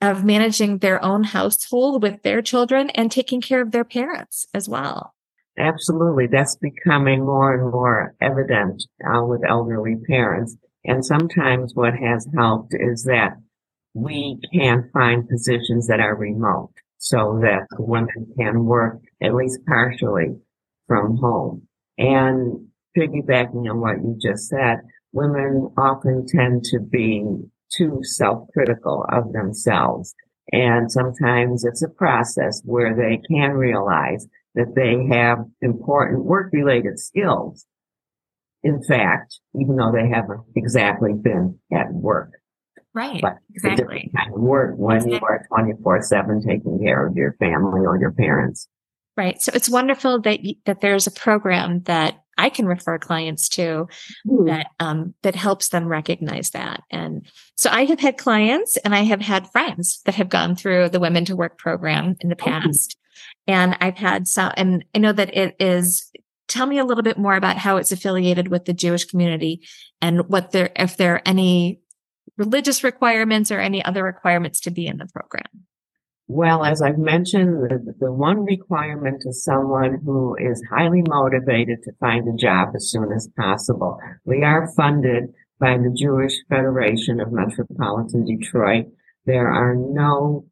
of 0.00 0.24
managing 0.24 0.78
their 0.78 1.02
own 1.04 1.24
household 1.24 2.02
with 2.02 2.22
their 2.22 2.42
children 2.42 2.90
and 2.90 3.10
taking 3.10 3.40
care 3.40 3.60
of 3.60 3.72
their 3.72 3.84
parents 3.84 4.46
as 4.54 4.68
well. 4.68 5.14
Absolutely. 5.58 6.26
That's 6.26 6.56
becoming 6.56 7.24
more 7.24 7.54
and 7.54 7.70
more 7.72 8.14
evident 8.20 8.82
uh, 9.04 9.24
with 9.24 9.42
elderly 9.48 9.96
parents. 10.06 10.56
And 10.84 11.04
sometimes 11.04 11.72
what 11.74 11.94
has 11.94 12.28
helped 12.36 12.74
is 12.74 13.04
that 13.04 13.36
we 13.94 14.38
can 14.52 14.90
find 14.92 15.28
positions 15.28 15.86
that 15.86 16.00
are 16.00 16.14
remote 16.14 16.72
so 16.98 17.40
that 17.42 17.66
women 17.78 18.32
can 18.38 18.64
work 18.66 19.00
at 19.22 19.34
least 19.34 19.60
partially 19.66 20.36
from 20.86 21.16
home. 21.16 21.66
And 21.96 22.68
piggybacking 22.96 23.68
on 23.70 23.80
what 23.80 23.96
you 23.96 24.18
just 24.20 24.48
said, 24.48 24.80
women 25.12 25.72
often 25.78 26.26
tend 26.26 26.64
to 26.64 26.80
be 26.80 27.24
too 27.70 28.00
self-critical 28.02 29.06
of 29.10 29.32
themselves. 29.32 30.14
And 30.52 30.90
sometimes 30.90 31.64
it's 31.64 31.82
a 31.82 31.88
process 31.88 32.62
where 32.64 32.94
they 32.94 33.20
can 33.28 33.52
realize 33.52 34.28
that 34.54 34.74
they 34.74 35.14
have 35.14 35.38
important 35.60 36.24
work 36.24 36.52
related 36.52 36.98
skills. 36.98 37.66
In 38.62 38.82
fact, 38.82 39.38
even 39.60 39.76
though 39.76 39.92
they 39.92 40.08
haven't 40.08 40.42
exactly 40.54 41.12
been 41.12 41.58
at 41.72 41.92
work. 41.92 42.32
Right. 42.94 43.20
But 43.20 43.34
exactly. 43.54 44.10
Kind 44.16 44.34
of 44.34 44.40
work 44.40 44.74
when 44.76 44.96
exactly. 44.96 45.18
you 45.18 45.26
are 45.26 45.46
24 45.48 46.02
seven 46.02 46.42
taking 46.42 46.80
care 46.82 47.06
of 47.06 47.14
your 47.16 47.34
family 47.34 47.82
or 47.82 47.98
your 47.98 48.12
parents. 48.12 48.68
Right. 49.16 49.40
So 49.40 49.52
it's 49.54 49.68
wonderful 49.68 50.20
that, 50.22 50.40
that 50.64 50.80
there's 50.80 51.06
a 51.06 51.10
program 51.10 51.82
that 51.82 52.22
I 52.38 52.50
can 52.50 52.66
refer 52.66 52.98
clients 52.98 53.48
to 53.50 53.88
mm. 54.26 54.46
that 54.46 54.68
um, 54.80 55.14
that 55.22 55.34
helps 55.34 55.68
them 55.68 55.86
recognize 55.86 56.50
that. 56.50 56.82
And 56.90 57.26
so 57.54 57.70
I 57.70 57.84
have 57.84 58.00
had 58.00 58.18
clients 58.18 58.76
and 58.78 58.94
I 58.94 59.02
have 59.02 59.20
had 59.20 59.50
friends 59.50 60.00
that 60.04 60.14
have 60.16 60.28
gone 60.28 60.56
through 60.56 60.90
the 60.90 61.00
Women 61.00 61.24
to 61.26 61.36
Work 61.36 61.58
program 61.58 62.16
in 62.20 62.28
the 62.28 62.36
past. 62.36 62.96
And 63.46 63.76
I've 63.80 63.96
had 63.96 64.28
some, 64.28 64.52
and 64.56 64.84
I 64.94 64.98
know 64.98 65.12
that 65.12 65.36
it 65.36 65.56
is. 65.58 66.10
Tell 66.48 66.66
me 66.66 66.78
a 66.78 66.84
little 66.84 67.02
bit 67.02 67.18
more 67.18 67.34
about 67.34 67.56
how 67.56 67.76
it's 67.76 67.90
affiliated 67.90 68.48
with 68.48 68.66
the 68.66 68.72
Jewish 68.72 69.04
community 69.04 69.66
and 70.00 70.28
what 70.28 70.52
there, 70.52 70.70
if 70.76 70.96
there 70.96 71.14
are 71.14 71.22
any 71.26 71.80
religious 72.36 72.84
requirements 72.84 73.50
or 73.50 73.58
any 73.58 73.84
other 73.84 74.04
requirements 74.04 74.60
to 74.60 74.70
be 74.70 74.86
in 74.86 74.98
the 74.98 75.06
program. 75.06 75.66
Well, 76.28 76.64
as 76.64 76.82
I've 76.82 76.98
mentioned, 76.98 77.70
the, 77.70 77.94
the, 78.00 78.12
one 78.12 78.44
requirement 78.44 79.22
is 79.24 79.44
someone 79.44 80.00
who 80.04 80.34
is 80.34 80.60
highly 80.68 81.02
motivated 81.06 81.84
to 81.84 81.92
find 82.00 82.26
a 82.26 82.36
job 82.36 82.70
as 82.74 82.90
soon 82.90 83.12
as 83.12 83.28
possible. 83.36 84.00
We 84.24 84.42
are 84.42 84.68
funded 84.76 85.32
by 85.60 85.76
the 85.76 85.94
Jewish 85.96 86.34
Federation 86.48 87.20
of 87.20 87.30
Metropolitan 87.30 88.24
Detroit. 88.24 88.86
There 89.24 89.48
are 89.48 89.76
no 89.76 90.46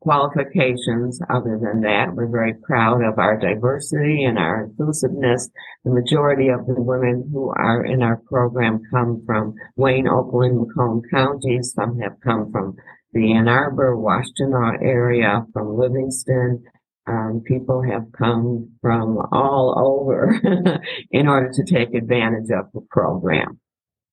qualifications 0.00 1.20
other 1.30 1.60
than 1.62 1.82
that. 1.82 2.14
We're 2.14 2.26
very 2.26 2.54
proud 2.54 3.04
of 3.04 3.18
our 3.18 3.38
diversity 3.38 4.24
and 4.24 4.36
our 4.36 4.64
inclusiveness. 4.64 5.48
The 5.84 5.92
majority 5.92 6.48
of 6.48 6.66
the 6.66 6.74
women 6.80 7.28
who 7.32 7.50
are 7.50 7.84
in 7.84 8.02
our 8.02 8.16
program 8.16 8.80
come 8.90 9.22
from 9.26 9.54
Wayne, 9.76 10.08
Oakland, 10.08 10.58
Macomb 10.58 11.02
counties. 11.10 11.72
Some 11.74 12.00
have 12.00 12.18
come 12.20 12.50
from 12.50 12.76
the 13.12 13.32
Ann 13.32 13.48
Arbor, 13.48 13.96
Washtenaw 13.96 14.82
area, 14.82 15.44
from 15.52 15.76
Livingston. 15.76 16.64
Um, 17.06 17.42
people 17.44 17.82
have 17.82 18.12
come 18.16 18.70
from 18.80 19.18
all 19.32 19.74
over 19.76 20.40
in 21.10 21.26
order 21.26 21.50
to 21.52 21.64
take 21.64 21.94
advantage 21.94 22.50
of 22.50 22.66
the 22.72 22.82
program. 22.90 23.58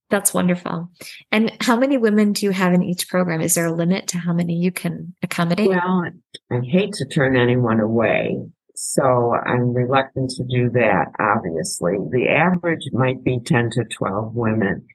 That's 0.09 0.33
wonderful. 0.33 0.89
And 1.31 1.51
how 1.59 1.75
many 1.75 1.97
women 1.97 2.31
do 2.31 2.45
you 2.45 2.51
have 2.51 2.73
in 2.73 2.81
each 2.81 3.09
program? 3.09 3.41
Is 3.41 3.55
there 3.55 3.65
a 3.65 3.73
limit 3.73 4.07
to 4.09 4.17
how 4.17 4.33
many 4.33 4.55
you 4.55 4.71
can 4.71 5.13
accommodate? 5.21 5.67
Well, 5.67 6.11
I 6.49 6.59
hate 6.61 6.93
to 6.93 7.05
turn 7.05 7.35
anyone 7.35 7.81
away. 7.81 8.37
So 8.73 9.33
I'm 9.33 9.73
reluctant 9.73 10.29
to 10.31 10.43
do 10.43 10.69
that, 10.69 11.07
obviously. 11.19 11.97
The 12.11 12.29
average 12.29 12.89
might 12.93 13.23
be 13.23 13.39
10 13.43 13.71
to 13.71 13.83
12 13.83 14.33
women 14.33 14.85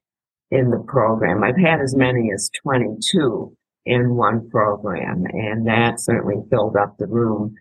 in 0.51 0.71
the 0.71 0.83
program. 0.87 1.43
I've 1.43 1.59
had 1.59 1.81
as 1.81 1.95
many 1.95 2.31
as 2.33 2.49
22 2.63 3.55
in 3.85 4.17
one 4.17 4.49
program, 4.51 5.25
and 5.33 5.67
that 5.67 6.01
certainly 6.01 6.43
filled 6.51 6.77
up 6.77 6.97
the 6.99 7.07
room. 7.07 7.55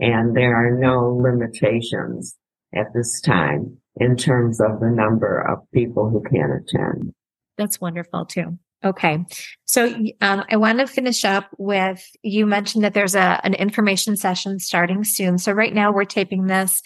And 0.00 0.36
there 0.36 0.54
are 0.54 0.78
no 0.78 1.08
limitations 1.14 2.36
at 2.74 2.92
this 2.94 3.20
time 3.20 3.78
in 3.96 4.16
terms 4.16 4.60
of 4.60 4.80
the 4.80 4.90
number 4.90 5.40
of 5.40 5.58
people 5.72 6.08
who 6.08 6.22
can 6.22 6.50
attend. 6.52 7.12
That's 7.56 7.80
wonderful 7.80 8.26
too. 8.26 8.58
Okay. 8.84 9.24
So 9.64 9.92
um, 10.20 10.44
I 10.48 10.56
want 10.56 10.78
to 10.78 10.86
finish 10.86 11.24
up 11.24 11.48
with 11.58 12.04
you 12.22 12.46
mentioned 12.46 12.84
that 12.84 12.94
there's 12.94 13.16
a, 13.16 13.40
an 13.42 13.54
information 13.54 14.16
session 14.16 14.60
starting 14.60 15.02
soon. 15.02 15.38
So 15.38 15.50
right 15.50 15.74
now 15.74 15.92
we're 15.92 16.04
taping 16.04 16.46
this 16.46 16.80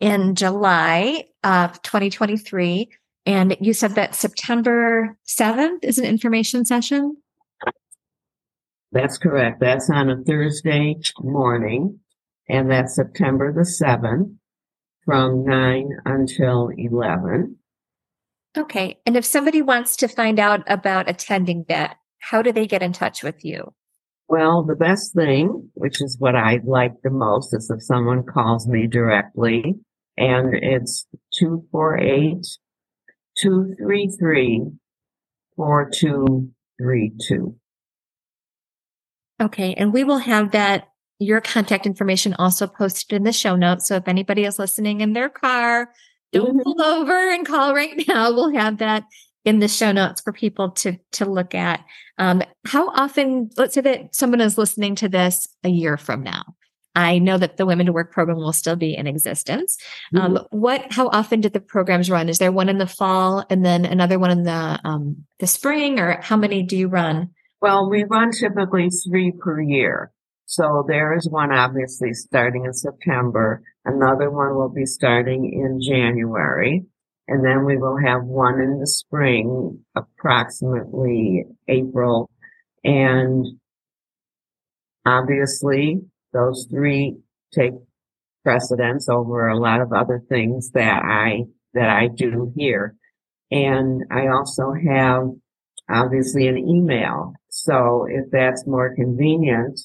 in 0.00 0.34
July 0.34 1.24
of 1.44 1.80
2023. 1.82 2.88
And 3.26 3.56
you 3.60 3.72
said 3.72 3.94
that 3.94 4.16
September 4.16 5.16
7th 5.26 5.84
is 5.84 5.98
an 5.98 6.04
information 6.04 6.64
session? 6.64 7.16
That's 8.92 9.18
correct. 9.18 9.60
That's 9.60 9.90
on 9.90 10.10
a 10.10 10.22
Thursday 10.22 10.96
morning, 11.20 12.00
and 12.48 12.70
that's 12.70 12.94
September 12.96 13.52
the 13.52 13.62
7th 13.62 14.34
from 15.04 15.44
9 15.44 15.88
until 16.04 16.70
11. 16.76 17.56
Okay. 18.56 18.98
And 19.04 19.16
if 19.16 19.24
somebody 19.24 19.62
wants 19.62 19.96
to 19.96 20.06
find 20.08 20.38
out 20.38 20.62
about 20.66 21.10
attending 21.10 21.64
that, 21.68 21.96
how 22.20 22.42
do 22.42 22.52
they 22.52 22.66
get 22.66 22.82
in 22.82 22.92
touch 22.92 23.22
with 23.22 23.44
you? 23.44 23.72
Well, 24.28 24.64
the 24.64 24.74
best 24.74 25.14
thing, 25.14 25.70
which 25.74 26.02
is 26.02 26.16
what 26.18 26.34
I 26.34 26.58
like 26.64 26.94
the 27.02 27.10
most, 27.10 27.54
is 27.54 27.70
if 27.70 27.80
someone 27.82 28.24
calls 28.24 28.66
me 28.66 28.88
directly, 28.88 29.76
and 30.16 30.52
it's 30.54 31.06
248 31.38 32.44
233 33.38 34.70
4232. 35.56 37.56
Okay. 39.40 39.74
And 39.74 39.92
we 39.92 40.04
will 40.04 40.18
have 40.18 40.52
that, 40.52 40.88
your 41.18 41.40
contact 41.40 41.86
information 41.86 42.34
also 42.34 42.66
posted 42.66 43.12
in 43.14 43.24
the 43.24 43.32
show 43.32 43.56
notes. 43.56 43.88
So 43.88 43.96
if 43.96 44.08
anybody 44.08 44.44
is 44.44 44.58
listening 44.58 45.00
in 45.00 45.12
their 45.12 45.28
car, 45.28 45.90
don't 46.32 46.58
mm-hmm. 46.58 46.62
pull 46.62 46.82
over 46.82 47.30
and 47.30 47.46
call 47.46 47.74
right 47.74 48.04
now. 48.08 48.32
We'll 48.32 48.54
have 48.54 48.78
that 48.78 49.04
in 49.44 49.60
the 49.60 49.68
show 49.68 49.92
notes 49.92 50.20
for 50.20 50.32
people 50.32 50.70
to 50.72 50.98
to 51.12 51.24
look 51.24 51.54
at. 51.54 51.84
Um, 52.18 52.42
how 52.66 52.88
often? 52.90 53.50
Let's 53.56 53.74
say 53.74 53.80
that 53.82 54.14
someone 54.14 54.40
is 54.40 54.58
listening 54.58 54.96
to 54.96 55.08
this 55.08 55.48
a 55.64 55.68
year 55.68 55.96
from 55.96 56.22
now. 56.22 56.42
I 56.96 57.18
know 57.18 57.36
that 57.36 57.58
the 57.58 57.66
Women 57.66 57.86
to 57.86 57.92
Work 57.92 58.10
program 58.10 58.38
will 58.38 58.54
still 58.54 58.74
be 58.74 58.96
in 58.96 59.06
existence. 59.06 59.76
Um, 60.14 60.20
mm-hmm. 60.20 60.36
Um, 60.38 60.46
what? 60.50 60.92
How 60.92 61.08
often 61.08 61.40
did 61.40 61.52
the 61.52 61.60
programs 61.60 62.10
run? 62.10 62.28
Is 62.28 62.38
there 62.38 62.52
one 62.52 62.68
in 62.68 62.78
the 62.78 62.86
fall 62.86 63.44
and 63.48 63.64
then 63.64 63.84
another 63.84 64.18
one 64.18 64.30
in 64.30 64.42
the 64.42 64.80
um, 64.84 65.24
the 65.38 65.46
spring, 65.46 66.00
or 66.00 66.20
how 66.22 66.36
many 66.36 66.62
do 66.62 66.76
you 66.76 66.88
run? 66.88 67.30
Well, 67.60 67.88
we 67.88 68.04
run 68.04 68.30
typically 68.32 68.88
three 68.90 69.32
per 69.32 69.60
year. 69.60 70.12
So 70.44 70.84
there 70.86 71.16
is 71.16 71.28
one 71.28 71.52
obviously 71.52 72.12
starting 72.12 72.64
in 72.66 72.72
September. 72.72 73.62
Another 73.84 74.30
one 74.30 74.54
will 74.54 74.72
be 74.72 74.86
starting 74.86 75.44
in 75.52 75.80
January. 75.80 76.84
And 77.28 77.44
then 77.44 77.64
we 77.64 77.76
will 77.76 77.96
have 78.04 78.22
one 78.22 78.60
in 78.60 78.78
the 78.78 78.86
spring, 78.86 79.84
approximately 79.96 81.44
April. 81.66 82.30
And 82.84 83.44
obviously 85.04 86.02
those 86.32 86.68
three 86.70 87.18
take 87.52 87.72
precedence 88.44 89.08
over 89.08 89.48
a 89.48 89.58
lot 89.58 89.80
of 89.80 89.92
other 89.92 90.22
things 90.28 90.70
that 90.72 91.02
I, 91.02 91.44
that 91.74 91.88
I 91.88 92.08
do 92.14 92.52
here. 92.54 92.94
And 93.50 94.02
I 94.12 94.28
also 94.28 94.72
have 94.88 95.22
obviously 95.90 96.46
an 96.46 96.58
email. 96.58 97.32
So 97.66 98.06
if 98.08 98.30
that's 98.30 98.64
more 98.64 98.94
convenient 98.94 99.80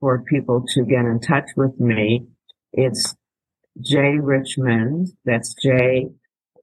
for 0.00 0.22
people 0.22 0.66
to 0.74 0.84
get 0.84 1.06
in 1.06 1.18
touch 1.18 1.48
with 1.56 1.80
me, 1.80 2.26
it's 2.74 3.14
J 3.80 4.18
Richmond. 4.20 5.08
That's 5.24 5.54
J 5.54 6.08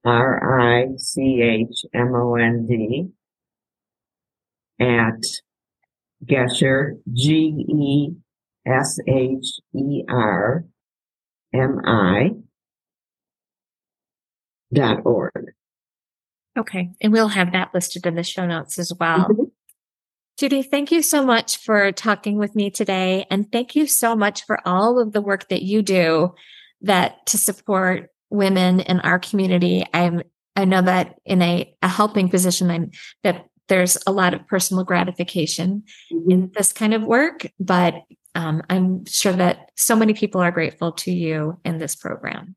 R 0.06 0.62
I 0.62 0.90
C 0.98 1.42
H 1.42 1.86
M 1.96 2.14
O 2.14 2.36
N 2.36 2.68
D 2.68 3.08
at 4.80 5.24
Gesher, 6.24 7.00
G 7.14 7.66
E 7.68 8.10
S 8.68 9.00
H 9.08 9.60
E 9.74 10.04
R 10.08 10.66
M 11.52 11.82
I 11.84 12.30
dot 14.72 15.00
org. 15.04 15.32
Okay. 16.56 16.92
And 17.02 17.12
we'll 17.12 17.30
have 17.30 17.54
that 17.54 17.74
listed 17.74 18.06
in 18.06 18.14
the 18.14 18.24
show 18.24 18.46
notes 18.46 18.78
as 18.78 18.94
well. 19.00 19.30
Mm-hmm. 19.30 19.44
Judy, 20.40 20.64
thank 20.64 20.94
you 20.94 21.02
so 21.02 21.26
much 21.26 21.58
for 21.58 21.92
talking 21.92 22.38
with 22.38 22.56
me 22.56 22.70
today. 22.70 23.26
And 23.30 23.52
thank 23.52 23.76
you 23.76 23.86
so 23.86 24.16
much 24.16 24.46
for 24.46 24.66
all 24.66 24.98
of 24.98 25.12
the 25.12 25.20
work 25.20 25.50
that 25.50 25.64
you 25.64 25.82
do 25.82 26.34
that 26.84 27.26
to 27.26 27.38
support 27.38 28.10
women 28.30 28.80
in 28.80 29.02
our 29.02 29.20
community. 29.20 29.86
I'm, 29.94 30.22
I 30.56 30.64
know 30.64 30.82
that 30.82 31.16
in 31.26 31.42
a, 31.42 31.76
a 31.82 31.90
helping 31.90 32.30
position, 32.30 32.72
I'm 32.72 32.92
that 33.24 33.48
there's 33.68 33.98
a 34.08 34.14
lot 34.14 34.34
of 34.34 34.48
personal 34.48 34.86
gratification 34.86 35.84
mm-hmm. 36.10 36.32
in 36.32 36.52
this 36.56 36.72
kind 36.72 36.94
of 36.94 37.04
work, 37.04 37.46
but 37.60 37.96
um, 38.34 38.62
I'm 38.70 39.06
sure 39.08 39.34
that 39.34 39.72
so 39.76 39.94
many 39.94 40.14
people 40.14 40.40
are 40.40 40.52
grateful 40.52 40.94
to 40.94 41.12
you 41.12 41.60
in 41.66 41.80
this 41.80 41.98
program. 41.98 42.56